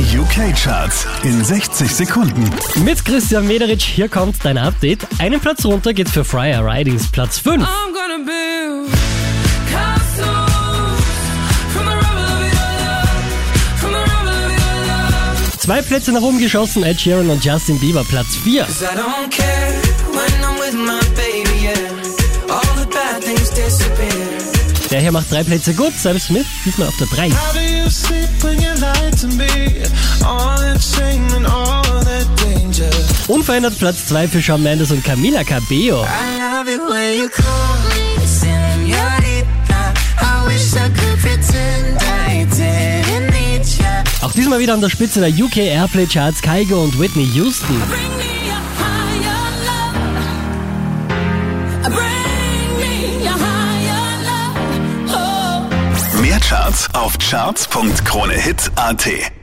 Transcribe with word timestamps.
Die 0.00 0.16
UK-Charts 0.18 1.06
in 1.24 1.44
60 1.44 1.94
Sekunden. 1.94 2.48
Mit 2.84 3.04
Christian 3.04 3.46
Mederich, 3.46 3.84
hier 3.84 4.08
kommt 4.08 4.36
dein 4.42 4.56
Update. 4.56 5.00
Einen 5.18 5.38
Platz 5.40 5.62
runter 5.66 5.92
geht 5.92 6.08
für 6.08 6.24
Friar 6.24 6.64
Ridings 6.64 7.06
Platz 7.08 7.38
5. 7.38 7.56
I'm 7.56 7.66
gonna 7.92 8.24
build 8.24 8.90
castles 9.70 11.04
from 11.74 11.84
the 11.84 11.92
rubble 11.92 12.24
of 12.24 12.40
your 12.40 12.72
love, 12.80 13.10
from 13.76 13.90
the 13.92 13.98
rubble 13.98 14.30
of 14.30 14.50
your 14.50 14.86
love. 14.86 15.58
Zwei 15.58 15.82
Plätze 15.82 16.12
nach 16.12 16.22
oben 16.22 16.38
geschossen, 16.38 16.82
Ed 16.82 16.98
Sheeran 16.98 17.28
und 17.28 17.44
Justin 17.44 17.78
Bieber 17.78 18.02
Platz 18.04 18.28
4. 18.42 18.64
'Cause 18.64 18.82
I 18.82 18.96
don't 18.96 19.28
care 19.30 19.74
when 20.12 20.42
I'm 20.42 20.58
with 20.58 20.72
my 20.72 20.98
baby, 21.14 21.64
yeah. 21.66 21.74
All 22.48 22.62
the 22.78 22.86
bad 22.86 23.22
things 23.22 23.50
disappear. 23.50 24.08
Der 24.90 25.00
hier 25.00 25.12
macht 25.12 25.30
drei 25.30 25.44
Plätze 25.44 25.72
gut, 25.72 25.92
Sam 25.96 26.18
Smith 26.18 26.46
diesmal 26.64 26.88
auf 26.88 26.96
der 26.96 27.06
3. 27.06 27.30
Unverändert 33.50 33.80
Platz 33.80 34.06
2 34.06 34.28
für 34.28 34.40
Shawn 34.40 34.62
Mendes 34.62 34.92
und 34.92 35.02
Camila 35.02 35.42
Cabello. 35.42 36.06
Auch 44.20 44.32
diesmal 44.34 44.60
wieder 44.60 44.74
an 44.74 44.80
der 44.80 44.88
Spitze 44.88 45.18
der 45.18 45.30
UK 45.30 45.56
Airplay 45.56 46.06
Charts 46.06 46.40
Kygo 46.40 46.84
und 46.84 47.00
Whitney 47.00 47.28
Houston. 47.34 47.74
Oh. 55.08 56.22
Mehr 56.22 56.38
Charts 56.38 56.88
auf 56.94 57.18
charts.kronehit.at. 57.18 59.39